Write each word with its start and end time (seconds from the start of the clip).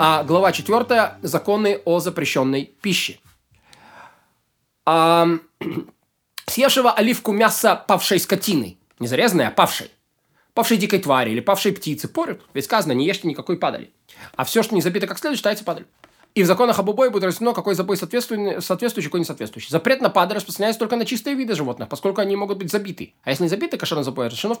А, 0.00 0.22
глава 0.22 0.52
4. 0.52 1.14
Законы 1.22 1.80
о 1.84 1.98
запрещенной 1.98 2.72
пище. 2.80 3.18
А, 4.86 5.26
съевшего 6.46 6.92
оливку 6.92 7.32
мяса 7.32 7.74
павшей 7.74 8.20
скотины. 8.20 8.78
Не 9.00 9.08
зарезанной, 9.08 9.48
а 9.48 9.50
павшей. 9.50 9.90
Павшей 10.54 10.76
дикой 10.76 11.00
твари 11.00 11.32
или 11.32 11.40
павшей 11.40 11.72
птицы. 11.72 12.06
Порют. 12.06 12.42
Ведь 12.54 12.66
сказано, 12.66 12.92
не 12.92 13.06
ешьте 13.06 13.26
никакой 13.26 13.56
падали. 13.56 13.92
А 14.36 14.44
все, 14.44 14.62
что 14.62 14.76
не 14.76 14.82
забито 14.82 15.08
как 15.08 15.18
следует, 15.18 15.38
считается 15.38 15.64
падаль. 15.64 15.84
И 16.36 16.44
в 16.44 16.46
законах 16.46 16.78
об 16.78 16.88
убое 16.88 17.10
будет 17.10 17.24
разъяснено, 17.24 17.52
какой 17.52 17.74
забой 17.74 17.96
соответствующий, 17.96 18.60
соответствующий, 18.60 19.08
какой 19.08 19.18
несоответствующий. 19.18 19.70
Запрет 19.70 20.00
на 20.00 20.10
падаль 20.10 20.36
распространяется 20.36 20.78
только 20.78 20.94
на 20.94 21.04
чистые 21.06 21.34
виды 21.34 21.56
животных, 21.56 21.88
поскольку 21.88 22.20
они 22.20 22.36
могут 22.36 22.58
быть 22.58 22.70
забиты. 22.70 23.14
А 23.24 23.30
если 23.30 23.42
не 23.42 23.48
забиты, 23.48 23.76
кошерный 23.76 24.04
забой 24.04 24.26
разрешено 24.26 24.54
в, 24.54 24.60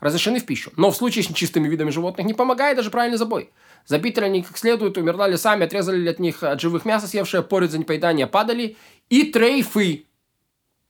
разрешены 0.00 0.40
в 0.40 0.44
пищу. 0.44 0.72
Но 0.76 0.90
в 0.90 0.96
случае 0.96 1.24
с 1.24 1.30
нечистыми 1.30 1.68
видами 1.68 1.88
животных 1.88 2.26
не 2.26 2.34
помогает 2.34 2.76
даже 2.76 2.90
правильный 2.90 3.16
забой. 3.16 3.50
Забиты 3.86 4.22
они 4.22 4.42
как 4.42 4.56
следует, 4.56 4.96
умерла 4.96 5.28
ли 5.28 5.36
сами, 5.36 5.64
отрезали 5.66 5.98
ли 5.98 6.08
от 6.08 6.18
них 6.18 6.42
от 6.42 6.60
живых 6.60 6.84
мяса 6.84 7.06
съевшие, 7.06 7.42
порят 7.42 7.70
за 7.70 7.78
непоедание 7.78 8.26
падали 8.26 8.76
и 9.10 9.24
трейфы. 9.24 10.06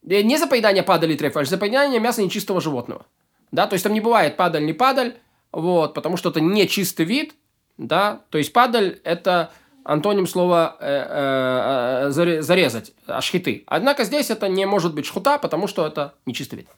Э, 0.08 0.22
Не 0.22 0.38
за 0.38 0.46
поедание 0.46 0.82
падали 0.82 1.16
трейфы, 1.16 1.40
а 1.40 1.44
за 1.44 1.58
поедание 1.58 2.00
мяса 2.00 2.22
нечистого 2.22 2.60
животного. 2.60 3.06
Да, 3.50 3.66
то 3.66 3.74
есть 3.74 3.82
там 3.84 3.92
не 3.92 4.00
бывает 4.00 4.36
падаль, 4.36 4.64
не 4.64 4.72
падаль, 4.72 5.14
вот, 5.52 5.94
потому 5.94 6.16
что 6.16 6.30
это 6.30 6.40
не 6.40 6.66
чистый 6.68 7.04
вид, 7.04 7.34
да, 7.78 8.22
то 8.30 8.38
есть 8.38 8.52
падаль 8.52 9.00
это 9.04 9.52
антоним 9.84 10.26
слова 10.26 10.76
э, 10.80 10.86
э, 10.86 12.06
э, 12.06 12.10
заре- 12.10 12.42
зарезать, 12.42 12.92
ашхиты. 13.06 13.64
Однако 13.66 14.04
здесь 14.04 14.30
это 14.30 14.48
не 14.48 14.66
может 14.66 14.94
быть 14.94 15.06
шхута, 15.06 15.38
потому 15.38 15.66
что 15.66 15.86
это 15.86 16.14
нечистый 16.26 16.60
вид. 16.60 16.68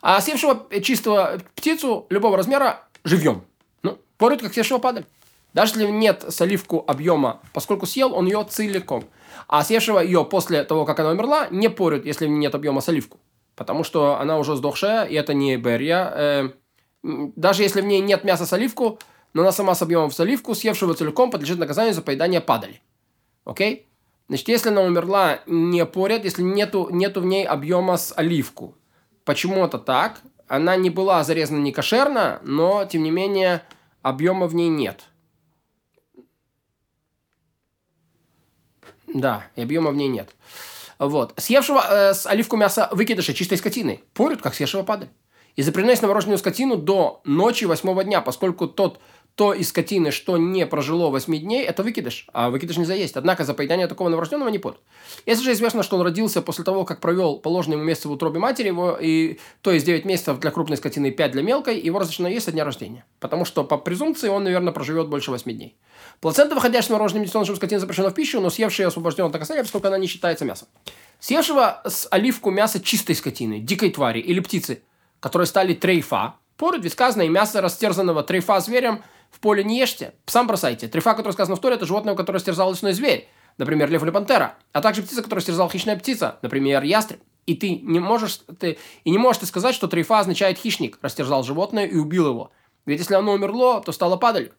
А 0.00 0.20
съевшего 0.20 0.66
чистого 0.82 1.40
птицу 1.54 2.06
любого 2.10 2.36
размера 2.36 2.84
живьем. 3.02 3.44
Ну, 3.82 3.98
порют 4.18 4.40
как 4.40 4.52
съевшего 4.52 4.78
падаль. 4.78 5.04
Даже 5.54 5.74
если 5.74 5.90
нет 5.90 6.24
соливку 6.28 6.84
объема, 6.86 7.40
поскольку 7.52 7.86
съел 7.86 8.12
он 8.12 8.26
ее 8.26 8.44
целиком. 8.48 9.04
А 9.46 9.62
съевшего 9.62 10.00
ее 10.00 10.24
после 10.24 10.64
того, 10.64 10.84
как 10.84 10.98
она 10.98 11.10
умерла, 11.10 11.46
не 11.50 11.70
порют, 11.70 12.04
если 12.04 12.26
нет 12.26 12.54
объема 12.54 12.80
соливку. 12.80 13.18
Потому 13.54 13.84
что 13.84 14.18
она 14.18 14.38
уже 14.38 14.56
сдохшая, 14.56 15.04
и 15.04 15.14
это 15.14 15.32
не 15.32 15.56
берья. 15.56 16.12
Э, 16.14 16.48
даже 17.02 17.62
если 17.62 17.80
в 17.80 17.86
ней 17.86 18.00
нет 18.00 18.24
мяса 18.24 18.46
соливку, 18.46 18.98
но 19.32 19.42
она 19.42 19.52
сама 19.52 19.76
с 19.76 19.82
объемом 19.82 20.10
в 20.10 20.14
соливку, 20.14 20.56
съевшего 20.56 20.94
целиком 20.94 21.30
подлежит 21.30 21.58
наказанию 21.58 21.94
за 21.94 22.02
поедание 22.02 22.40
падали. 22.40 22.82
Окей? 23.44 23.86
Значит, 24.28 24.48
если 24.48 24.70
она 24.70 24.82
умерла, 24.82 25.40
не 25.46 25.86
порят, 25.86 26.24
если 26.24 26.42
нету, 26.42 26.88
нету 26.90 27.20
в 27.20 27.26
ней 27.26 27.46
объема 27.46 27.96
с 27.96 28.12
оливку. 28.16 28.74
Почему 29.24 29.64
это 29.64 29.78
так? 29.78 30.20
Она 30.48 30.74
не 30.74 30.90
была 30.90 31.22
зарезана 31.22 31.58
не 31.58 31.72
кошерно, 31.72 32.40
но, 32.42 32.84
тем 32.86 33.04
не 33.04 33.10
менее, 33.10 33.62
объема 34.02 34.46
в 34.46 34.54
ней 34.54 34.68
нет. 34.68 35.04
Да, 39.14 39.46
и 39.56 39.62
объема 39.62 39.92
в 39.92 39.96
ней 39.96 40.08
нет. 40.08 40.34
Вот. 40.98 41.32
Съевшего 41.36 41.82
э, 41.88 42.14
с 42.14 42.26
оливку 42.26 42.56
мяса 42.56 42.88
выкидыша 42.92 43.32
чистой 43.32 43.56
скотины 43.56 44.02
порют, 44.12 44.42
как 44.42 44.54
съевшего 44.54 44.82
падаль. 44.82 45.08
И 45.56 45.62
запрещено 45.62 46.02
новорожденную 46.02 46.38
скотину 46.38 46.76
до 46.76 47.20
ночи 47.24 47.64
восьмого 47.64 48.02
дня, 48.02 48.20
поскольку 48.20 48.66
тот, 48.66 49.00
то 49.34 49.52
из 49.52 49.70
скотины, 49.70 50.12
что 50.12 50.36
не 50.36 50.64
прожило 50.66 51.08
8 51.08 51.36
дней, 51.38 51.64
это 51.64 51.82
выкидыш, 51.82 52.26
а 52.32 52.50
выкидыш 52.50 52.76
нельзя 52.76 52.94
есть. 52.94 53.16
Однако 53.16 53.44
за 53.44 53.52
поедание 53.52 53.88
такого 53.88 54.08
новорожденного 54.08 54.48
не 54.48 54.58
порют. 54.58 54.80
Если 55.26 55.42
же 55.42 55.52
известно, 55.52 55.82
что 55.82 55.96
он 55.96 56.02
родился 56.02 56.40
после 56.40 56.62
того, 56.62 56.84
как 56.84 57.00
провел 57.00 57.38
положенный 57.38 57.74
ему 57.74 57.84
месяц 57.84 58.04
в 58.04 58.12
утробе 58.12 58.38
матери, 58.38 58.68
его, 58.68 58.96
и, 59.00 59.40
то 59.60 59.72
есть 59.72 59.86
9 59.86 60.04
месяцев 60.04 60.38
для 60.38 60.52
крупной 60.52 60.76
скотины 60.76 61.08
и 61.08 61.10
5 61.10 61.32
для 61.32 61.42
мелкой, 61.42 61.80
его 61.80 61.98
разрешено 61.98 62.28
есть 62.28 62.44
со 62.44 62.52
дня 62.52 62.64
рождения. 62.64 63.04
Потому 63.18 63.44
что 63.44 63.64
по 63.64 63.76
презумпции 63.76 64.28
он, 64.28 64.44
наверное, 64.44 64.72
проживет 64.72 65.08
больше 65.08 65.32
8 65.32 65.50
дней. 65.50 65.76
Плацента, 66.20 66.54
выходящая 66.54 66.88
с 66.88 66.90
мороженым 66.90 67.24
детенышем 67.24 67.56
скотины, 67.56 67.80
запрещена 67.80 68.10
в 68.10 68.14
пищу, 68.14 68.40
но 68.40 68.50
съевшая 68.50 68.86
освобождена 68.86 69.26
от 69.26 69.32
наказания, 69.32 69.62
поскольку 69.62 69.88
она 69.88 69.98
не 69.98 70.06
считается 70.06 70.44
мясом. 70.44 70.68
Съевшего 71.18 71.82
с 71.84 72.06
оливку 72.10 72.50
мяса 72.50 72.80
чистой 72.80 73.16
скотины, 73.16 73.58
дикой 73.58 73.90
твари 73.90 74.20
или 74.20 74.38
птицы, 74.38 74.82
которые 75.18 75.46
стали 75.46 75.74
трейфа, 75.74 76.36
порют, 76.56 76.84
ведь 76.84 76.92
сказано, 76.92 77.22
и 77.22 77.28
мясо 77.28 77.60
растерзанного 77.60 78.22
трейфа 78.22 78.60
зверем 78.60 79.02
в 79.34 79.40
поле 79.40 79.64
не 79.64 79.80
ешьте, 79.80 80.14
псам 80.26 80.46
бросайте. 80.46 80.86
Трейфа, 80.86 81.14
который 81.14 81.32
сказано 81.32 81.56
в 81.56 81.60
Торе, 81.60 81.74
это 81.74 81.86
животное, 81.86 82.14
которое 82.14 82.38
стерзал 82.38 82.70
лесной 82.70 82.92
зверь, 82.92 83.28
например, 83.58 83.90
лев 83.90 84.02
или 84.04 84.10
пантера, 84.10 84.54
а 84.72 84.80
также 84.80 85.02
птица, 85.02 85.22
которую 85.22 85.42
стерзал 85.42 85.68
хищная 85.68 85.96
птица, 85.96 86.38
например, 86.42 86.84
ястреб. 86.84 87.20
И 87.46 87.56
ты 87.56 87.80
не 87.80 87.98
можешь, 87.98 88.40
ты, 88.60 88.78
и 89.02 89.10
не 89.10 89.18
можешь 89.18 89.40
ты 89.40 89.46
сказать, 89.46 89.74
что 89.74 89.88
трейфа 89.88 90.20
означает 90.20 90.56
хищник, 90.56 90.98
растерзал 91.02 91.42
животное 91.42 91.84
и 91.84 91.96
убил 91.96 92.28
его. 92.28 92.52
Ведь 92.86 93.00
если 93.00 93.14
оно 93.14 93.32
умерло, 93.32 93.82
то 93.82 93.90
стало 93.90 94.16
падалью. 94.16 94.52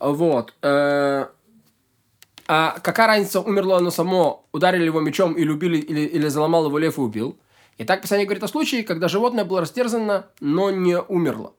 Вот. 0.00 0.54
э, 0.62 1.26
А 2.48 2.80
какая 2.80 3.06
разница, 3.06 3.40
умерло 3.40 3.76
оно 3.76 3.90
само, 3.90 4.44
ударили 4.52 4.86
его 4.86 5.00
мечом 5.00 5.34
или 5.34 5.50
убили, 5.50 5.78
или, 5.78 6.00
или 6.00 6.28
заломал 6.28 6.66
его 6.66 6.78
лев 6.78 6.98
и 6.98 7.00
убил? 7.00 7.38
И 7.76 7.84
так 7.84 8.02
Писание 8.02 8.26
говорит 8.26 8.42
о 8.42 8.48
случае, 8.48 8.82
когда 8.82 9.06
животное 9.06 9.44
было 9.44 9.60
растерзано, 9.60 10.26
но 10.40 10.70
не 10.70 11.00
умерло. 11.00 11.52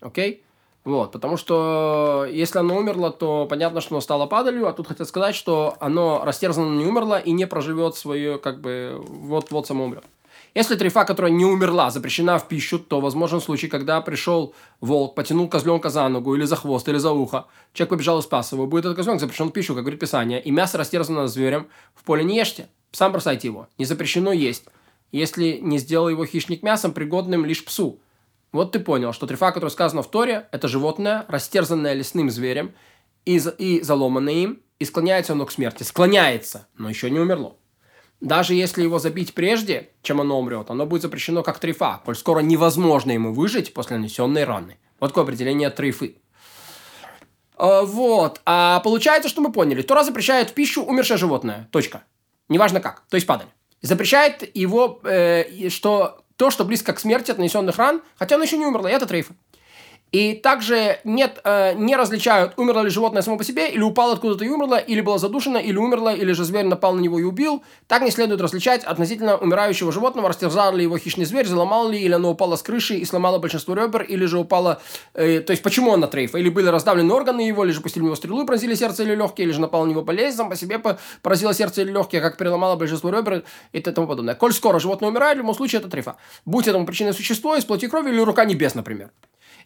Окей? 0.00 0.42
Вот, 0.84 1.12
потому 1.12 1.36
что 1.36 2.26
если 2.30 2.58
оно 2.58 2.76
умерло, 2.76 3.10
то 3.10 3.46
понятно, 3.48 3.82
что 3.82 3.94
оно 3.94 4.00
стало 4.00 4.26
падалью, 4.26 4.66
а 4.66 4.72
тут 4.72 4.86
хотят 4.88 5.08
сказать, 5.08 5.34
что 5.34 5.76
оно 5.78 6.22
растерзано, 6.24 6.74
не 6.74 6.86
умерло 6.86 7.18
и 7.18 7.32
не 7.32 7.46
проживет 7.46 7.96
свое, 7.96 8.38
как 8.38 8.60
бы, 8.60 9.02
вот-вот 9.06 9.66
само 9.66 9.84
умрет. 9.84 10.04
Если 10.54 10.74
трефа, 10.74 11.04
которая 11.04 11.30
не 11.30 11.44
умерла, 11.44 11.90
запрещена 11.90 12.38
в 12.38 12.48
пищу, 12.48 12.78
то 12.78 13.00
возможен 13.00 13.40
случай, 13.40 13.68
когда 13.68 14.00
пришел 14.00 14.52
волк, 14.80 15.14
потянул 15.14 15.48
козленка 15.48 15.90
за 15.90 16.08
ногу, 16.08 16.34
или 16.34 16.44
за 16.44 16.56
хвост, 16.56 16.88
или 16.88 16.98
за 16.98 17.12
ухо, 17.12 17.46
человек 17.72 17.90
побежал 17.90 18.18
и 18.18 18.22
спас 18.22 18.50
его, 18.52 18.66
будет 18.66 18.86
этот 18.86 18.96
козленок 18.96 19.20
запрещен 19.20 19.50
в 19.50 19.52
пищу, 19.52 19.74
как 19.74 19.84
говорит 19.84 20.00
Писание, 20.00 20.42
и 20.42 20.50
мясо 20.50 20.76
растерзано 20.76 21.28
зверем 21.28 21.68
в 21.94 22.02
поле 22.02 22.24
не 22.24 22.36
ешьте, 22.36 22.68
сам 22.90 23.12
бросайте 23.12 23.46
его, 23.46 23.68
не 23.78 23.84
запрещено 23.84 24.32
есть, 24.32 24.64
если 25.12 25.58
не 25.60 25.78
сделал 25.78 26.08
его 26.08 26.24
хищник 26.24 26.62
мясом, 26.62 26.92
пригодным 26.92 27.44
лишь 27.44 27.64
псу. 27.64 28.00
Вот 28.52 28.72
ты 28.72 28.80
понял, 28.80 29.12
что 29.12 29.26
трефа, 29.26 29.52
которая 29.52 29.70
сказана 29.70 30.02
в 30.02 30.10
Торе, 30.10 30.48
это 30.50 30.66
животное, 30.66 31.24
растерзанное 31.28 31.94
лесным 31.94 32.30
зверем 32.30 32.72
и, 33.24 33.36
и 33.58 33.80
заломанное 33.82 34.34
им, 34.34 34.62
и 34.78 34.84
склоняется 34.84 35.34
оно 35.34 35.46
к 35.46 35.52
смерти. 35.52 35.82
Склоняется, 35.84 36.66
но 36.76 36.88
еще 36.88 37.10
не 37.10 37.20
умерло. 37.20 37.56
Даже 38.20 38.54
если 38.54 38.82
его 38.82 38.98
забить 38.98 39.34
прежде, 39.34 39.90
чем 40.02 40.20
оно 40.20 40.38
умрет, 40.38 40.70
оно 40.70 40.84
будет 40.84 41.02
запрещено 41.02 41.42
как 41.42 41.58
трефа, 41.58 42.02
коль 42.04 42.16
скоро 42.16 42.40
невозможно 42.40 43.12
ему 43.12 43.32
выжить 43.32 43.72
после 43.72 43.96
нанесенной 43.96 44.44
раны. 44.44 44.78
Вот 44.98 45.08
такое 45.08 45.24
определение 45.24 45.70
трефы. 45.70 46.16
А, 47.56 47.82
Вот. 47.82 48.40
А 48.44 48.80
получается, 48.80 49.28
что 49.28 49.40
мы 49.40 49.52
поняли. 49.52 49.82
Тора 49.82 50.02
запрещает 50.02 50.50
в 50.50 50.54
пищу 50.54 50.82
умершее 50.82 51.16
животное. 51.16 51.68
Точка. 51.72 52.02
Неважно 52.48 52.80
как. 52.80 53.04
То 53.08 53.14
есть 53.14 53.26
падаль. 53.26 53.48
Запрещает 53.80 54.54
его, 54.54 55.00
э, 55.04 55.70
что 55.70 56.19
то, 56.40 56.50
что 56.50 56.64
близко 56.64 56.94
к 56.94 56.98
смерти 56.98 57.30
от 57.30 57.36
нанесенных 57.36 57.76
ран, 57.76 58.00
хотя 58.18 58.36
оно 58.36 58.44
еще 58.44 58.56
не 58.56 58.64
умерло, 58.64 58.88
и 58.88 58.92
это 58.92 59.04
трейфы. 59.04 59.34
И 60.12 60.34
также 60.34 60.98
нет, 61.04 61.40
э, 61.44 61.74
не 61.74 61.94
различают, 61.94 62.54
умерло 62.56 62.80
ли 62.80 62.90
животное 62.90 63.22
само 63.22 63.38
по 63.38 63.44
себе, 63.44 63.70
или 63.70 63.82
упало 63.82 64.14
откуда-то 64.14 64.44
и 64.44 64.48
умерло, 64.48 64.76
или 64.76 65.00
было 65.00 65.18
задушено, 65.18 65.58
или 65.58 65.76
умерло, 65.76 66.12
или 66.12 66.32
же 66.32 66.44
зверь 66.44 66.66
напал 66.66 66.94
на 66.94 67.00
него 67.00 67.20
и 67.20 67.22
убил. 67.22 67.62
Так 67.86 68.02
не 68.02 68.10
следует 68.10 68.40
различать 68.40 68.82
относительно 68.82 69.36
умирающего 69.36 69.92
животного, 69.92 70.28
растерзал 70.28 70.74
ли 70.74 70.82
его 70.82 70.98
хищный 70.98 71.24
зверь, 71.24 71.46
заломал 71.46 71.88
ли, 71.88 71.98
или 71.98 72.12
оно 72.12 72.30
упало 72.30 72.56
с 72.56 72.62
крыши 72.62 72.96
и 72.96 73.04
сломало 73.04 73.38
большинство 73.38 73.74
ребер, 73.74 74.02
или 74.02 74.26
же 74.26 74.38
упало... 74.38 74.80
э, 75.14 75.40
то 75.40 75.52
есть, 75.52 75.62
почему 75.62 75.90
он 75.92 76.00
на 76.00 76.08
трейфа? 76.08 76.38
Или 76.38 76.48
были 76.48 76.66
раздавлены 76.66 77.12
органы 77.12 77.42
его, 77.42 77.64
или 77.64 77.72
же 77.72 77.80
пустили 77.80 78.02
в 78.02 78.06
него 78.06 78.16
стрелу 78.16 78.42
и 78.42 78.46
пронзили 78.46 78.74
сердце 78.74 79.04
или 79.04 79.14
легкие, 79.14 79.46
или 79.46 79.52
же 79.52 79.60
напал 79.60 79.86
на 79.86 79.90
него 79.90 80.02
болезнь, 80.02 80.36
сам 80.36 80.50
по 80.50 80.56
себе 80.56 80.80
по- 80.80 80.98
поразило 81.22 81.54
сердце 81.54 81.82
или 81.82 81.92
легкие, 81.92 82.20
как 82.20 82.36
переломало 82.36 82.74
большинство 82.74 83.10
ребер 83.10 83.44
и 83.72 83.80
тому 83.80 84.08
подобное. 84.08 84.34
Коль 84.34 84.52
скоро 84.52 84.80
животное 84.80 85.08
умирает, 85.08 85.36
в 85.36 85.40
любом 85.40 85.54
случае 85.54 85.80
это 85.80 85.88
трейфа. 85.88 86.16
Будь 86.44 86.66
этому 86.66 86.84
причиной 86.84 87.12
существо 87.12 87.54
из 87.56 87.64
плоти 87.64 87.86
крови 87.86 88.10
или 88.10 88.20
рука 88.20 88.44
небес, 88.44 88.74
например. 88.74 89.10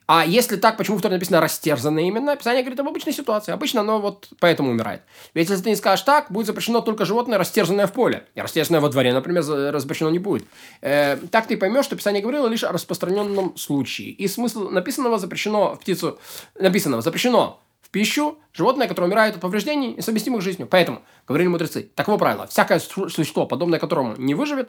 А 0.06 0.26
если 0.26 0.56
так, 0.56 0.76
почему 0.76 0.98
в 0.98 1.00
Торе 1.00 1.14
написано 1.14 1.40
растерзанное 1.40 2.02
именно? 2.04 2.32
Описание 2.32 2.62
говорит 2.62 2.78
об 2.80 2.88
обычной 2.88 3.14
ситуации. 3.14 3.52
Обычно 3.52 3.80
оно 3.80 4.00
вот 4.00 4.28
поэтому 4.38 4.70
умирает. 4.70 5.00
Ведь 5.32 5.48
если 5.48 5.62
ты 5.62 5.70
не 5.70 5.76
скажешь 5.76 6.04
так, 6.04 6.30
будет 6.30 6.46
запрещено 6.46 6.82
только 6.82 7.06
животное, 7.06 7.38
растерзанное 7.38 7.86
в 7.86 7.92
поле. 7.92 8.26
И 8.34 8.40
растерзанное 8.40 8.80
во 8.82 8.90
дворе, 8.90 9.14
например, 9.14 9.42
за- 9.42 9.78
запрещено 9.78 10.10
не 10.10 10.18
будет. 10.18 10.44
Э, 10.82 11.16
так 11.30 11.46
ты 11.46 11.56
поймешь, 11.56 11.86
что 11.86 11.96
Писание 11.96 12.20
говорило 12.20 12.46
лишь 12.48 12.64
о 12.64 12.72
распространенном 12.72 13.56
случае. 13.56 14.10
И 14.10 14.28
смысл 14.28 14.68
написанного 14.68 15.18
запрещено 15.18 15.74
в 15.74 15.80
птицу... 15.80 16.18
Написанного 16.58 17.00
запрещено 17.00 17.62
в 17.80 17.88
пищу 17.88 18.38
животное, 18.52 18.88
которое 18.88 19.06
умирает 19.06 19.36
от 19.36 19.40
повреждений, 19.40 19.94
несовместимых 19.94 20.42
с 20.42 20.44
жизнью. 20.44 20.68
Поэтому, 20.70 21.00
говорили 21.26 21.48
мудрецы, 21.48 21.88
таково 21.94 22.18
правило. 22.18 22.46
Всякое 22.46 22.78
су- 22.78 23.08
существо, 23.08 23.46
подобное 23.46 23.78
которому 23.78 24.16
не 24.18 24.34
выживет, 24.34 24.68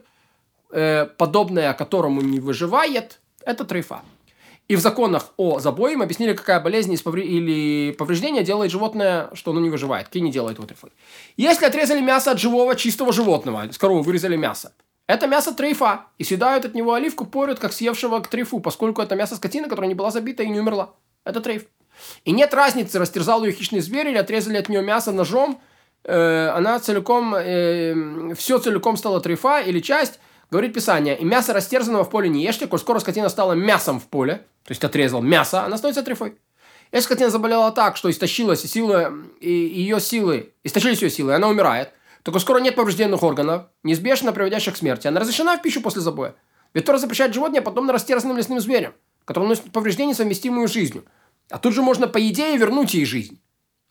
э, 0.72 1.08
подобное 1.18 1.74
которому 1.74 2.22
не 2.22 2.40
выживает, 2.40 3.20
это 3.46 3.66
трейфа. 3.66 4.02
И 4.68 4.76
в 4.76 4.80
законах 4.80 5.32
о 5.38 5.60
забое 5.60 5.96
мы 5.96 6.06
объяснили, 6.06 6.34
какая 6.34 6.60
болезнь 6.60 6.92
или 6.94 7.92
повреждения 7.92 8.44
делает 8.44 8.72
животное, 8.72 9.30
что 9.34 9.52
оно 9.52 9.60
не 9.60 9.70
выживает. 9.70 10.08
Какие 10.08 10.24
не 10.24 10.32
делает 10.32 10.58
его 10.58 10.66
трейфы. 10.66 10.90
Если 11.38 11.66
отрезали 11.66 12.02
мясо 12.02 12.32
от 12.32 12.40
живого 12.40 12.76
чистого 12.76 13.14
животного, 13.14 13.72
с 13.72 13.78
коровы 13.78 14.02
вырезали 14.02 14.36
мясо, 14.36 14.74
это 15.08 15.28
мясо 15.28 15.54
трейфа. 15.54 16.06
И 16.18 16.24
съедают 16.24 16.66
от 16.66 16.74
него 16.74 16.94
оливку, 16.94 17.26
порют, 17.26 17.60
как 17.60 17.74
съевшего 17.74 18.20
к 18.22 18.28
трейфу, 18.28 18.60
поскольку 18.60 19.02
это 19.02 19.16
мясо 19.16 19.36
скотины, 19.36 19.70
которая 19.70 19.88
не 19.88 19.96
была 19.96 20.10
забита 20.10 20.42
и 20.42 20.50
не 20.50 20.60
умерла. 20.60 20.94
Это 21.24 21.42
трейф. 21.42 21.66
И 22.24 22.32
нет 22.32 22.54
разницы, 22.54 23.00
растерзал 23.00 23.44
ее 23.46 23.52
хищный 23.52 23.82
зверь 23.82 24.10
или 24.10 24.18
отрезали 24.18 24.58
от 24.58 24.68
нее 24.68 24.82
мясо 24.82 25.12
ножом, 25.12 25.62
э, 26.04 26.48
она 26.50 26.80
целиком, 26.80 27.36
э, 27.36 28.34
все 28.36 28.60
целиком 28.60 28.98
стала 28.98 29.22
трефа 29.22 29.62
или 29.62 29.80
часть, 29.80 30.20
говорит 30.56 30.74
Писание, 30.74 31.18
и 31.18 31.26
мясо 31.26 31.52
растерзанного 31.52 32.06
в 32.06 32.10
поле 32.10 32.30
не 32.30 32.42
ешьте, 32.42 32.66
коль 32.66 32.80
скоро 32.80 33.00
скотина 33.00 33.28
стала 33.28 33.54
мясом 33.54 34.00
в 34.00 34.06
поле, 34.06 34.46
то 34.64 34.72
есть 34.72 34.82
отрезал 34.86 35.22
мясо, 35.22 35.66
она 35.66 35.76
становится 35.76 36.02
трефой. 36.02 36.36
Если 36.94 37.08
скотина 37.08 37.30
заболела 37.30 37.72
так, 37.74 37.98
что 37.98 38.10
истощилась 38.10 38.64
и 38.64 38.68
силы, 38.68 39.26
и 39.42 39.52
ее 39.52 40.00
силы, 40.00 40.54
истощились 40.64 41.02
ее 41.02 41.10
силы, 41.10 41.34
и 41.34 41.36
она 41.36 41.50
умирает, 41.50 41.92
только 42.24 42.40
скоро 42.40 42.60
нет 42.60 42.76
поврежденных 42.76 43.22
органов, 43.22 43.64
неизбежно 43.84 44.32
приводящих 44.32 44.76
к 44.76 44.78
смерти. 44.78 45.08
Она 45.08 45.20
разрешена 45.20 45.58
в 45.58 45.62
пищу 45.62 45.82
после 45.82 46.02
забоя. 46.02 46.36
Ведь 46.74 46.86
Тора 46.86 47.00
запрещает 47.00 47.34
животное 47.34 47.62
подобно 47.62 47.92
растерзанным 47.92 48.38
лесным 48.38 48.62
зверям, 48.62 48.94
которые 49.26 49.50
носят 49.50 49.70
повреждения, 49.74 50.14
совместимые 50.14 50.70
с 50.70 50.72
жизнью. 50.72 51.04
А 51.50 51.58
тут 51.58 51.74
же 51.74 51.82
можно, 51.82 52.08
по 52.08 52.26
идее, 52.30 52.56
вернуть 52.56 52.94
ей 52.94 53.06
жизнь. 53.06 53.42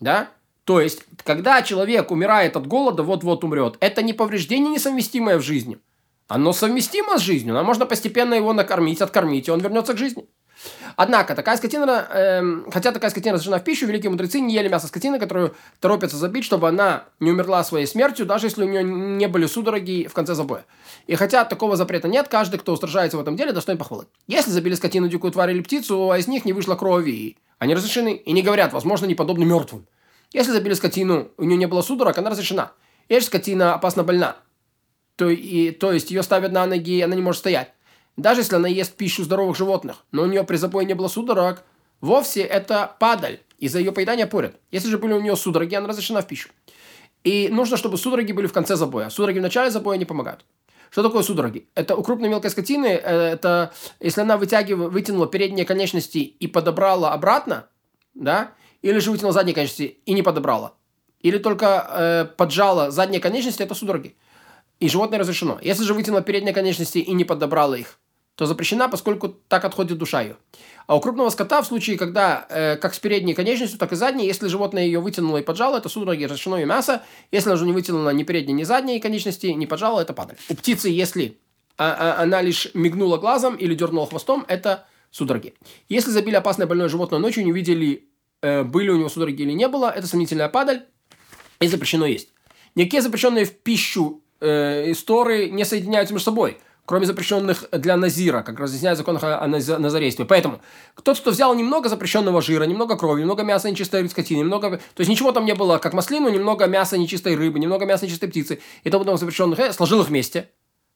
Да? 0.00 0.30
То 0.64 0.80
есть, 0.80 1.02
когда 1.24 1.60
человек 1.60 2.10
умирает 2.10 2.56
от 2.56 2.66
голода, 2.66 3.02
вот-вот 3.02 3.44
умрет, 3.44 3.76
это 3.80 4.02
не 4.02 4.14
повреждение, 4.14 4.70
несовместимое 4.70 5.36
в 5.36 5.42
жизни. 5.42 5.78
Оно 6.28 6.52
совместимо 6.52 7.18
с 7.18 7.22
жизнью, 7.22 7.54
но 7.54 7.62
можно 7.62 7.86
постепенно 7.86 8.34
его 8.34 8.52
накормить, 8.52 9.02
откормить, 9.02 9.48
и 9.48 9.50
он 9.50 9.60
вернется 9.60 9.94
к 9.94 9.98
жизни. 9.98 10.26
Однако, 10.96 11.34
такая 11.34 11.56
скотина, 11.56 12.06
э, 12.10 12.70
хотя 12.72 12.92
такая 12.92 13.10
скотина 13.10 13.34
разрешена 13.34 13.58
в 13.58 13.64
пищу, 13.64 13.86
великие 13.86 14.10
мудрецы 14.10 14.40
не 14.40 14.54
ели 14.54 14.68
мясо 14.68 14.86
скотины, 14.86 15.18
которую 15.18 15.54
торопятся 15.80 16.16
забить, 16.16 16.44
чтобы 16.44 16.68
она 16.68 17.04
не 17.20 17.30
умерла 17.30 17.64
своей 17.64 17.86
смертью, 17.86 18.26
даже 18.26 18.46
если 18.46 18.64
у 18.64 18.68
нее 18.68 18.82
не 18.82 19.26
были 19.26 19.46
судороги 19.46 20.06
в 20.06 20.14
конце 20.14 20.34
забоя. 20.34 20.64
И 21.06 21.14
хотя 21.16 21.44
такого 21.44 21.76
запрета 21.76 22.08
нет, 22.08 22.28
каждый, 22.28 22.58
кто 22.58 22.72
устражается 22.72 23.18
в 23.18 23.20
этом 23.20 23.36
деле, 23.36 23.52
достоин 23.52 23.78
похвалы. 23.78 24.06
Если 24.26 24.50
забили 24.50 24.74
скотину, 24.74 25.08
дикую 25.08 25.32
тварь 25.32 25.50
или 25.50 25.60
птицу, 25.60 26.10
а 26.10 26.18
из 26.18 26.28
них 26.28 26.44
не 26.44 26.52
вышло 26.52 26.76
крови, 26.76 27.36
они 27.58 27.74
разрешены 27.74 28.14
и 28.14 28.32
не 28.32 28.42
говорят, 28.42 28.72
возможно, 28.72 29.06
не 29.06 29.14
подобны 29.14 29.44
мертвым. 29.44 29.86
Если 30.32 30.52
забили 30.52 30.74
скотину, 30.74 31.28
у 31.36 31.44
нее 31.44 31.56
не 31.56 31.66
было 31.66 31.82
судорог, 31.82 32.16
она 32.16 32.30
разрешена. 32.30 32.72
Если 33.08 33.26
скотина 33.26 33.74
опасно 33.74 34.02
больна, 34.02 34.36
то, 35.16 35.28
и, 35.28 35.70
то 35.70 35.92
есть 35.92 36.10
ее 36.10 36.22
ставят 36.22 36.52
на 36.52 36.66
ноги, 36.66 37.00
она 37.00 37.14
не 37.14 37.22
может 37.22 37.40
стоять. 37.40 37.72
Даже 38.16 38.40
если 38.40 38.56
она 38.56 38.68
ест 38.68 38.94
пищу 38.94 39.24
здоровых 39.24 39.56
животных, 39.56 40.04
но 40.12 40.22
у 40.22 40.26
нее 40.26 40.44
при 40.44 40.56
запое 40.56 40.84
не 40.84 40.94
было 40.94 41.08
судорог, 41.08 41.62
вовсе 42.00 42.42
это 42.42 42.94
падаль. 42.98 43.40
Из-за 43.58 43.78
ее 43.78 43.92
поедания 43.92 44.26
порят. 44.26 44.56
Если 44.70 44.88
же 44.88 44.98
были 44.98 45.12
у 45.12 45.20
нее 45.20 45.36
судороги, 45.36 45.74
она 45.74 45.88
разрешена 45.88 46.20
в 46.20 46.26
пищу. 46.26 46.50
И 47.22 47.48
нужно, 47.48 47.76
чтобы 47.76 47.96
судороги 47.96 48.32
были 48.32 48.46
в 48.46 48.52
конце 48.52 48.76
забоя. 48.76 49.08
Судороги 49.08 49.38
в 49.38 49.42
начале 49.42 49.70
забоя 49.70 49.96
не 49.96 50.04
помогают. 50.04 50.44
Что 50.90 51.02
такое 51.02 51.22
судороги? 51.22 51.66
Это 51.74 51.96
у 51.96 52.02
крупной 52.02 52.28
мелкой 52.28 52.50
скотины, 52.50 52.86
э, 52.86 53.32
это 53.32 53.72
если 53.98 54.20
она 54.20 54.36
вытягивала, 54.36 54.88
вытянула 54.88 55.26
передние 55.26 55.64
конечности 55.64 56.18
и 56.18 56.46
подобрала 56.46 57.12
обратно, 57.12 57.66
да, 58.14 58.52
или 58.80 59.00
же 59.00 59.10
вытянула 59.10 59.32
задние 59.32 59.54
конечности 59.54 59.98
и 60.06 60.12
не 60.12 60.22
подобрала, 60.22 60.74
или 61.20 61.38
только 61.38 61.88
э, 61.88 62.24
поджала 62.36 62.92
задние 62.92 63.20
конечности, 63.20 63.62
это 63.62 63.74
судороги. 63.74 64.14
И 64.80 64.88
животное 64.88 65.18
разрешено. 65.18 65.58
Если 65.62 65.84
же 65.84 65.94
вытянула 65.94 66.22
передние 66.22 66.52
конечности 66.52 66.98
и 66.98 67.12
не 67.12 67.24
подобрала 67.24 67.76
их, 67.76 67.98
то 68.34 68.46
запрещена, 68.46 68.88
поскольку 68.88 69.28
так 69.28 69.64
отходит 69.64 69.96
душа 69.96 70.22
ее. 70.22 70.36
А 70.86 70.96
у 70.96 71.00
крупного 71.00 71.30
скота 71.30 71.62
в 71.62 71.66
случае, 71.66 71.96
когда 71.96 72.46
э, 72.48 72.76
как 72.76 72.94
с 72.94 72.98
передней 72.98 73.34
конечностью, 73.34 73.78
так 73.78 73.92
и 73.92 73.96
задней, 73.96 74.26
если 74.26 74.48
животное 74.48 74.84
ее 74.84 75.00
вытянуло 75.00 75.38
и 75.38 75.42
поджало, 75.42 75.78
это 75.78 75.88
судороги 75.88 76.24
разрешено 76.24 76.58
ее 76.58 76.66
мясо. 76.66 77.02
Если 77.30 77.54
же 77.54 77.64
не 77.64 77.72
вытянула 77.72 78.10
ни 78.10 78.24
передней, 78.24 78.52
ни 78.52 78.64
задней 78.64 78.98
конечности, 78.98 79.46
не 79.46 79.66
поджало, 79.66 80.00
это 80.00 80.12
падаль. 80.12 80.36
У 80.48 80.54
птицы, 80.54 80.88
если 80.88 81.38
а, 81.78 82.16
а, 82.18 82.22
она 82.22 82.42
лишь 82.42 82.68
мигнула 82.74 83.18
глазом 83.18 83.54
или 83.54 83.74
дернула 83.74 84.06
хвостом, 84.06 84.44
это 84.48 84.86
судороги. 85.12 85.54
Если 85.88 86.10
забили 86.10 86.34
опасное 86.34 86.66
больное 86.66 86.88
животное 86.88 87.20
ночью, 87.20 87.44
не 87.44 87.52
увидели, 87.52 88.08
э, 88.42 88.64
были 88.64 88.90
у 88.90 88.96
него 88.96 89.08
судороги 89.08 89.42
или 89.42 89.52
не 89.52 89.68
было, 89.68 89.90
это 89.90 90.08
сомнительная 90.08 90.48
падаль 90.48 90.86
и 91.60 91.68
запрещено 91.68 92.04
есть. 92.04 92.30
Никакие 92.74 93.00
запрещенные 93.00 93.44
в 93.44 93.52
пищу 93.52 94.23
э, 94.40 94.90
истории 94.90 95.48
не 95.48 95.64
соединяются 95.64 96.14
между 96.14 96.24
собой– 96.24 96.58
кроме 96.86 97.06
запрещенных 97.06 97.64
для 97.72 97.96
назира, 97.96 98.42
как 98.42 98.58
разъясняет 98.58 98.98
закон 98.98 99.18
о 99.20 99.46
назарействе. 99.46 100.24
Поэтому 100.24 100.60
тот, 101.02 101.18
кто 101.18 101.30
взял 101.30 101.54
немного 101.54 101.88
запрещенного 101.88 102.42
жира, 102.42 102.64
немного 102.64 102.96
крови, 102.96 103.20
немного 103.22 103.42
мяса 103.42 103.70
нечистой 103.70 104.08
скотины, 104.08 104.40
немного... 104.40 104.78
То 104.94 105.00
есть 105.00 105.10
ничего 105.10 105.32
там 105.32 105.44
не 105.44 105.54
было, 105.54 105.78
как 105.78 105.94
маслину, 105.94 106.28
немного 106.28 106.66
мяса 106.66 106.98
нечистой 106.98 107.36
рыбы, 107.36 107.58
немного 107.58 107.86
мяса 107.86 108.04
нечистой 108.04 108.28
птицы, 108.28 108.60
и 108.82 108.90
тому 108.90 109.04
подобное 109.04 109.18
запрещенных, 109.18 109.58
э, 109.58 109.72
сложил 109.72 110.00
их 110.02 110.08
вместе, 110.08 110.50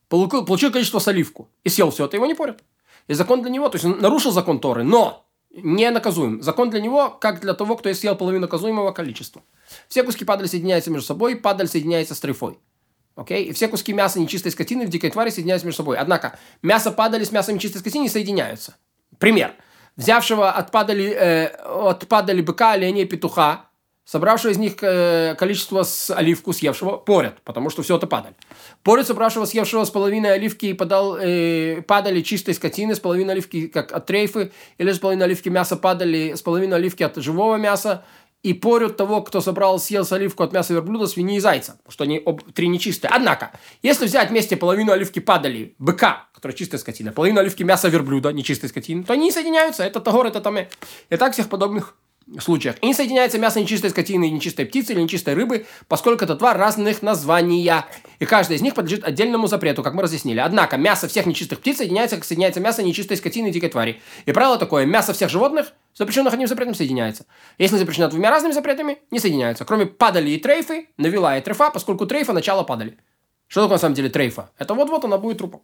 получил, 0.08 0.44
получил 0.44 0.70
количество 0.70 0.98
соливку 0.98 1.48
и 1.64 1.68
съел 1.68 1.90
все 1.90 2.04
это, 2.04 2.16
его 2.16 2.26
не 2.26 2.34
порят. 2.34 2.62
И 3.06 3.14
закон 3.14 3.40
для 3.40 3.50
него, 3.50 3.68
то 3.70 3.76
есть 3.76 3.86
он 3.86 3.98
нарушил 4.00 4.32
закон 4.32 4.60
Торы, 4.60 4.84
но 4.84 5.24
не 5.50 5.90
наказуем. 5.90 6.42
Закон 6.42 6.68
для 6.68 6.80
него, 6.80 7.08
как 7.08 7.40
для 7.40 7.54
того, 7.54 7.76
кто 7.76 7.92
съел 7.94 8.14
половину 8.16 8.42
наказуемого 8.42 8.92
количества. 8.92 9.42
Все 9.88 10.02
куски 10.02 10.26
падали 10.26 10.46
соединяются 10.46 10.90
между 10.90 11.06
собой, 11.06 11.36
падаль 11.36 11.68
соединяется 11.68 12.14
с 12.14 12.20
трефой. 12.20 12.58
Окей? 13.18 13.46
И 13.46 13.52
все 13.52 13.66
куски 13.66 13.92
мяса 13.92 14.20
нечистой 14.20 14.52
скотины 14.52 14.86
в 14.86 14.90
дикой 14.90 15.10
твари 15.10 15.30
соединяются 15.30 15.66
между 15.66 15.78
собой. 15.78 15.96
Однако, 15.96 16.38
мясо 16.62 16.92
падали 16.92 17.24
с 17.24 17.32
мясом 17.32 17.56
нечистой 17.56 17.80
скотины 17.80 18.04
не 18.04 18.08
соединяются. 18.08 18.76
Пример. 19.18 19.54
Взявшего 19.96 20.52
от 20.52 20.70
падали, 20.70 21.10
э, 21.10 21.46
от 21.64 22.06
быка, 22.44 22.70
оленя 22.70 23.02
и 23.02 23.04
петуха, 23.06 23.64
собравшего 24.04 24.52
из 24.52 24.58
них 24.58 24.74
э, 24.82 25.34
количество 25.36 25.82
с 25.82 26.14
оливку 26.14 26.52
съевшего, 26.52 26.96
порят, 26.96 27.40
потому 27.42 27.70
что 27.70 27.82
все 27.82 27.96
это 27.96 28.06
падали. 28.06 28.36
Порят 28.84 29.08
собравшего 29.08 29.46
съевшего 29.46 29.82
с 29.82 29.90
половиной 29.90 30.34
оливки 30.34 30.66
и 30.66 30.72
подал, 30.72 31.18
э, 31.18 31.82
падали 31.82 32.20
чистой 32.20 32.54
скотины, 32.54 32.94
с 32.94 33.00
половиной 33.00 33.32
оливки 33.32 33.66
как 33.66 33.90
от 33.90 34.06
трейфы, 34.06 34.52
или 34.78 34.92
с 34.92 35.00
половиной 35.00 35.24
оливки 35.24 35.48
мяса 35.48 35.76
падали, 35.76 36.34
с 36.36 36.42
половиной 36.42 36.76
оливки 36.76 37.02
от 37.02 37.16
живого 37.16 37.56
мяса, 37.56 38.04
и 38.42 38.54
порют 38.54 38.96
того, 38.96 39.22
кто 39.22 39.40
собрал, 39.40 39.78
съел 39.78 40.06
оливку 40.10 40.42
от 40.42 40.52
мяса 40.52 40.72
верблюда, 40.72 41.06
свиньи 41.06 41.36
и 41.36 41.40
зайца, 41.40 41.80
что 41.88 42.04
они 42.04 42.22
об, 42.24 42.42
три 42.52 42.68
нечистые. 42.68 43.10
Однако, 43.12 43.52
если 43.82 44.06
взять 44.06 44.30
вместе 44.30 44.56
половину 44.56 44.92
оливки 44.92 45.18
падали 45.18 45.74
быка, 45.78 46.28
которая 46.32 46.56
чистая 46.56 46.78
скотина, 46.78 47.12
половину 47.12 47.40
оливки 47.40 47.62
мяса 47.64 47.88
верблюда, 47.88 48.32
нечистой 48.32 48.68
скотины, 48.68 49.02
то 49.02 49.12
они 49.12 49.24
не 49.24 49.32
соединяются. 49.32 49.82
Это 49.82 50.00
тагор, 50.00 50.26
это 50.26 50.40
таме. 50.40 50.70
И 51.10 51.16
так 51.16 51.32
всех 51.32 51.48
подобных 51.48 51.96
случаях. 52.40 52.76
И 52.80 52.86
не 52.86 52.94
соединяется 52.94 53.38
мясо 53.38 53.60
нечистой 53.60 53.90
скотины 53.90 54.28
и 54.28 54.30
нечистой 54.30 54.66
птицы 54.66 54.92
или 54.92 55.00
нечистой 55.00 55.34
рыбы, 55.34 55.66
поскольку 55.88 56.24
это 56.24 56.34
два 56.34 56.54
разных 56.54 57.02
названия. 57.02 57.86
И 58.18 58.24
каждый 58.26 58.56
из 58.56 58.62
них 58.62 58.74
подлежит 58.74 59.04
отдельному 59.04 59.46
запрету, 59.46 59.82
как 59.82 59.94
мы 59.94 60.02
разъяснили. 60.02 60.40
Однако 60.40 60.76
мясо 60.76 61.08
всех 61.08 61.26
нечистых 61.26 61.60
птиц 61.60 61.78
соединяется, 61.78 62.16
как 62.16 62.24
соединяется 62.24 62.60
мясо 62.60 62.82
нечистой 62.82 63.16
скотины 63.16 63.48
и 63.48 63.50
дикой 63.50 63.70
твари. 63.70 64.00
И 64.26 64.32
правило 64.32 64.58
такое, 64.58 64.84
мясо 64.86 65.12
всех 65.12 65.30
животных, 65.30 65.72
запрещенных 65.94 66.32
одним 66.32 66.48
запретом, 66.48 66.74
соединяется. 66.74 67.26
Если 67.56 67.76
запрещено 67.76 68.08
двумя 68.08 68.30
разными 68.30 68.52
запретами, 68.52 68.98
не 69.10 69.18
соединяются. 69.18 69.64
Кроме 69.64 69.86
падали 69.86 70.30
и 70.30 70.38
трейфы, 70.38 70.88
навела 70.96 71.38
и 71.38 71.40
трефа, 71.40 71.70
поскольку 71.70 72.06
трейфа 72.06 72.32
начало 72.32 72.62
падали. 72.62 72.98
Что 73.46 73.62
такое 73.62 73.76
на 73.76 73.80
самом 73.80 73.94
деле 73.94 74.10
трейфа? 74.10 74.50
Это 74.58 74.74
вот-вот 74.74 75.04
она 75.04 75.16
будет 75.16 75.38
трупом. 75.38 75.62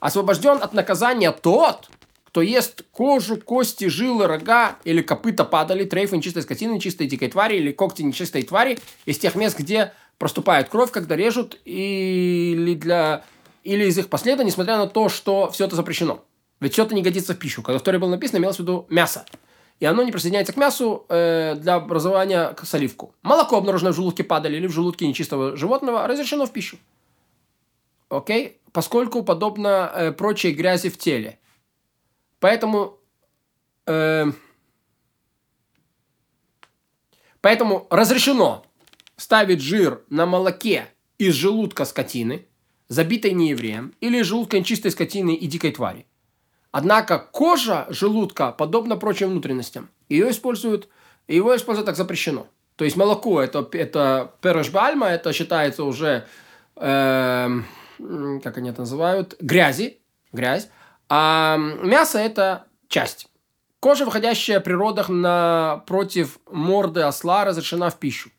Освобожден 0.00 0.58
от 0.60 0.74
наказания 0.74 1.32
тот, 1.32 1.88
кто 2.36 2.42
ест 2.42 2.82
кожу, 2.92 3.38
кости, 3.38 3.86
жилы, 3.86 4.26
рога 4.26 4.76
или 4.84 5.00
копыта 5.00 5.42
падали, 5.42 5.86
трейфы 5.86 6.18
нечистой 6.18 6.42
скотины, 6.42 6.72
нечистой 6.72 7.06
дикой 7.06 7.28
твари 7.28 7.56
или 7.56 7.72
когти 7.72 8.02
нечистой 8.02 8.42
твари 8.42 8.78
из 9.06 9.18
тех 9.18 9.36
мест, 9.36 9.58
где 9.58 9.94
проступает 10.18 10.68
кровь, 10.68 10.90
когда 10.90 11.16
режут, 11.16 11.58
или, 11.64 12.74
для, 12.74 13.24
или 13.64 13.86
из 13.86 13.96
их 13.96 14.10
последа, 14.10 14.44
несмотря 14.44 14.76
на 14.76 14.86
то, 14.86 15.08
что 15.08 15.50
все 15.50 15.64
это 15.64 15.76
запрещено. 15.76 16.24
Ведь 16.60 16.74
все 16.74 16.82
это 16.82 16.94
не 16.94 17.00
годится 17.00 17.32
в 17.32 17.38
пищу. 17.38 17.62
Когда 17.62 17.78
в 17.78 17.82
Торе 17.82 17.98
было 17.98 18.10
написано, 18.10 18.36
имелось 18.36 18.56
в 18.56 18.60
виду 18.60 18.86
мясо. 18.90 19.24
И 19.80 19.86
оно 19.86 20.02
не 20.02 20.12
присоединяется 20.12 20.52
к 20.52 20.58
мясу 20.58 21.06
э, 21.08 21.54
для 21.54 21.76
образования 21.76 22.48
к 22.50 22.66
соливку. 22.66 23.14
Молоко, 23.22 23.56
обнаруженное 23.56 23.94
в 23.94 23.96
желудке 23.96 24.24
падали 24.24 24.56
или 24.58 24.66
в 24.66 24.72
желудке 24.72 25.08
нечистого 25.08 25.56
животного, 25.56 26.06
разрешено 26.06 26.44
в 26.44 26.52
пищу. 26.52 26.76
Окей? 28.10 28.58
Поскольку 28.72 29.22
подобно 29.22 29.90
э, 29.94 30.12
прочей 30.12 30.52
грязи 30.52 30.90
в 30.90 30.98
теле. 30.98 31.38
Поэтому, 32.46 33.00
э, 33.86 34.26
поэтому 37.40 37.88
разрешено 37.90 38.64
ставить 39.16 39.60
жир 39.60 40.04
на 40.10 40.26
молоке 40.26 40.86
из 41.18 41.34
желудка 41.34 41.84
скотины, 41.84 42.46
забитой 42.86 43.32
неевреем, 43.32 43.94
или 44.00 44.18
из 44.18 44.26
желудка 44.26 44.60
нечистой 44.60 44.92
скотины 44.92 45.34
и 45.34 45.48
дикой 45.48 45.72
твари. 45.72 46.06
Однако 46.70 47.18
кожа 47.18 47.88
желудка 47.88 48.52
подобна 48.52 48.96
прочим 48.96 49.30
внутренностям. 49.30 49.88
Ее 50.08 50.30
используют, 50.30 50.88
его 51.26 51.56
использовать 51.56 51.86
так 51.86 51.96
запрещено. 51.96 52.46
То 52.76 52.84
есть 52.84 52.96
молоко 52.96 53.42
это, 53.42 53.68
это 53.72 54.36
перешбальма, 54.40 55.08
это 55.08 55.32
считается 55.32 55.82
уже, 55.82 56.28
э, 56.76 57.48
как 58.44 58.56
они 58.56 58.70
это 58.70 58.82
называют, 58.82 59.34
грязи, 59.40 59.98
грязь. 60.32 60.68
А 61.08 61.56
мясо– 61.56 62.18
это 62.20 62.66
часть. 62.88 63.28
Кожа, 63.80 64.04
выходящая 64.04 64.60
при 64.60 64.72
родах 64.72 65.08
напротив 65.08 66.38
морды 66.50 67.02
осла, 67.02 67.44
разрешена 67.44 67.90
в 67.90 67.98
пищу. 67.98 68.30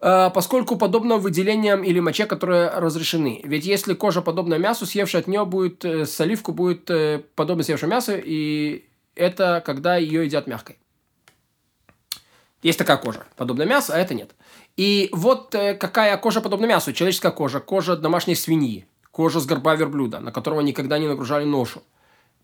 А, 0.00 0.30
поскольку 0.30 0.76
подобно 0.76 1.16
выделениям 1.16 1.82
или 1.84 2.00
моче, 2.00 2.26
которые 2.26 2.70
разрешены. 2.70 3.40
Ведь 3.44 3.66
если 3.66 3.94
кожа 3.94 4.22
подобна 4.22 4.54
мясу, 4.54 4.86
съевшая 4.86 5.22
от 5.22 5.28
нее 5.28 5.44
будет, 5.44 5.84
э, 5.84 6.06
с 6.06 6.18
оливку 6.20 6.52
будет 6.52 6.88
э, 6.90 7.22
подобно 7.34 7.62
съевшему 7.62 7.92
мясу, 7.92 8.12
и 8.16 8.88
это 9.14 9.62
когда 9.64 9.96
ее 9.96 10.24
едят 10.24 10.46
мягкой. 10.46 10.78
Есть 12.62 12.78
такая 12.78 12.96
кожа, 12.96 13.24
подобная 13.36 13.66
мясу, 13.66 13.92
а 13.92 13.98
это 13.98 14.14
нет. 14.14 14.34
И 14.76 15.10
вот 15.12 15.54
э, 15.54 15.74
какая 15.74 16.16
кожа 16.16 16.40
подобна 16.40 16.66
мясу. 16.66 16.92
Человеческая 16.92 17.32
кожа, 17.32 17.60
кожа 17.60 17.96
домашней 17.96 18.34
свиньи, 18.34 18.86
кожа 19.10 19.40
с 19.40 19.46
горба 19.46 19.74
верблюда, 19.74 20.20
на 20.20 20.32
которого 20.32 20.60
никогда 20.60 20.98
не 20.98 21.08
нагружали 21.08 21.44
ношу, 21.44 21.82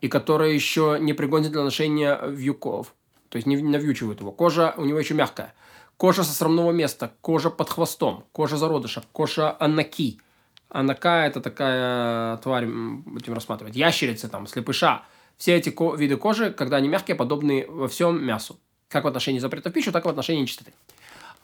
и 0.01 0.09
которая 0.09 0.51
еще 0.51 0.99
не 1.01 1.13
пригодна 1.13 1.49
для 1.49 1.63
ношения 1.63 2.21
вьюков, 2.27 2.95
то 3.29 3.37
есть 3.37 3.47
не 3.47 3.57
навьючивают 3.57 4.21
его. 4.21 4.33
Кожа 4.33 4.75
у 4.77 4.85
него 4.85 4.99
еще 4.99 5.15
мягкая. 5.15 5.55
Кожа 5.97 6.25
со 6.25 6.33
срамного 6.33 6.73
места, 6.73 7.13
кожа 7.23 7.49
под 7.49 7.71
хвостом, 7.71 8.25
кожа 8.33 8.57
зародыша, 8.57 9.03
кожа 9.13 9.57
анаки. 9.59 10.21
Анака– 10.69 11.25
это 11.27 11.41
такая 11.41 12.37
тварь, 12.39 12.67
будем 12.67 13.33
рассматривать, 13.33 13.77
ящерицы, 13.77 14.29
там, 14.29 14.47
слепыша. 14.47 15.03
Все 15.39 15.55
эти 15.55 15.71
ко- 15.71 15.95
виды 15.95 16.17
кожи, 16.17 16.51
когда 16.51 16.77
они 16.77 16.89
мягкие, 16.89 17.15
подобны 17.15 17.67
во 17.69 17.89
всем 17.89 18.23
мясу. 18.23 18.59
Как 18.89 19.05
в 19.05 19.07
отношении 19.07 19.39
запрета 19.39 19.71
в 19.71 19.73
пищу, 19.73 19.93
так 19.93 20.05
и 20.05 20.09
в 20.09 20.11
отношении 20.11 20.43
нечистоты. 20.43 20.73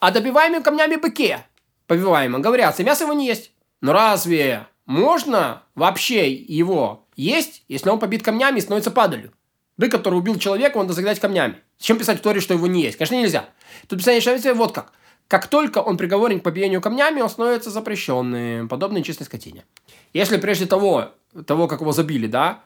А 0.01 0.11
добиваемым 0.11 0.63
камнями 0.63 0.97
быке, 0.97 1.47
побиваемо, 1.87 2.41
говорятся, 2.41 2.85
мясо 2.85 3.05
его 3.05 3.13
не 3.13 3.27
есть. 3.27 3.53
Но 3.81 3.93
разве 3.93 4.67
можно 4.87 5.63
вообще 5.75 6.33
его 6.33 7.07
есть, 7.17 7.65
если 7.69 7.89
он 7.89 7.99
побит 7.99 8.23
камнями 8.23 8.59
и 8.59 8.61
становится 8.61 8.91
падалью? 8.91 9.33
Бык, 9.77 9.91
который 9.91 10.17
убил 10.17 10.39
человека, 10.39 10.77
он 10.77 10.87
дозагнать 10.87 11.21
камнями. 11.21 11.57
Зачем 11.79 11.99
писать 11.99 12.19
в 12.19 12.23
Торе, 12.23 12.41
что 12.41 12.55
его 12.55 12.67
не 12.67 12.83
есть? 12.83 12.99
Конечно, 12.99 13.15
нельзя. 13.15 13.49
Тут 13.89 13.99
писание 13.99 14.21
Шавица 14.21 14.55
вот 14.55 14.73
как. 14.73 14.93
Как 15.29 15.47
только 15.47 15.79
он 15.79 15.97
приговорен 15.97 16.41
к 16.41 16.43
побиению 16.43 16.81
камнями, 16.81 17.21
он 17.21 17.31
становится 17.31 17.71
запрещенным, 17.71 18.69
подобной 18.69 19.03
чистой 19.03 19.25
скотине. 19.25 19.65
Если 20.13 20.37
прежде 20.37 20.67
того, 20.67 21.13
того, 21.47 21.69
как 21.69 21.81
его 21.81 21.93
забили, 21.93 22.27
да, 22.27 22.61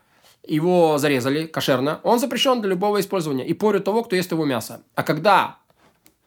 его 0.46 0.98
зарезали 0.98 1.46
кошерно, 1.46 2.00
он 2.02 2.18
запрещен 2.18 2.60
для 2.60 2.70
любого 2.70 3.00
использования 3.00 3.46
и 3.46 3.54
порю 3.54 3.80
того, 3.80 4.02
кто 4.02 4.16
ест 4.16 4.32
его 4.32 4.44
мясо. 4.44 4.82
А 4.94 5.02
когда 5.02 5.58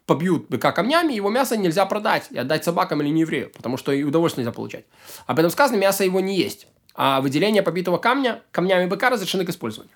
побьют 0.09 0.47
быка 0.49 0.71
камнями, 0.71 1.13
его 1.13 1.29
мясо 1.29 1.55
нельзя 1.55 1.85
продать 1.85 2.29
и 2.31 2.37
отдать 2.39 2.63
собакам 2.63 2.99
или 3.01 3.09
не 3.09 3.21
еврею, 3.21 3.51
потому 3.55 3.77
что 3.77 3.91
и 3.91 4.01
удовольствие 4.01 4.43
нельзя 4.43 4.55
получать. 4.55 4.85
Об 5.27 5.37
этом 5.37 5.51
сказано, 5.51 5.77
мясо 5.77 6.03
его 6.03 6.19
не 6.19 6.35
есть. 6.35 6.65
А 6.95 7.21
выделение 7.21 7.61
побитого 7.61 7.99
камня 7.99 8.41
камнями 8.51 8.87
быка 8.87 9.11
разрешены 9.11 9.45
к 9.45 9.49
использованию. 9.49 9.95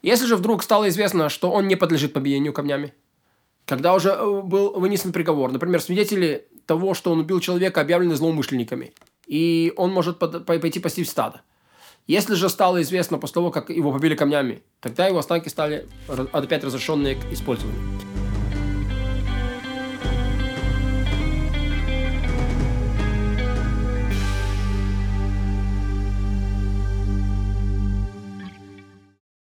Если 0.00 0.24
же 0.24 0.36
вдруг 0.36 0.62
стало 0.62 0.88
известно, 0.88 1.28
что 1.28 1.50
он 1.50 1.68
не 1.68 1.76
подлежит 1.76 2.14
побиению 2.14 2.54
камнями, 2.54 2.94
когда 3.66 3.92
уже 3.92 4.10
э, 4.10 4.40
был 4.42 4.80
вынесен 4.80 5.12
приговор, 5.12 5.52
например, 5.52 5.82
свидетели 5.82 6.46
того, 6.64 6.94
что 6.94 7.12
он 7.12 7.20
убил 7.20 7.40
человека, 7.40 7.82
объявлены 7.82 8.14
злоумышленниками, 8.14 8.94
и 9.26 9.74
он 9.76 9.92
может 9.92 10.18
под, 10.18 10.46
пойти 10.46 10.80
пасти 10.80 11.04
в 11.04 11.08
стадо. 11.08 11.42
Если 12.06 12.34
же 12.34 12.48
стало 12.48 12.80
известно 12.80 13.18
после 13.18 13.34
того, 13.34 13.50
как 13.50 13.68
его 13.68 13.92
побили 13.92 14.14
камнями, 14.14 14.62
тогда 14.80 15.06
его 15.06 15.18
останки 15.18 15.50
стали 15.50 15.86
опять 16.32 16.64
разрешенные 16.64 17.16
к 17.16 17.32
использованию. 17.32 18.13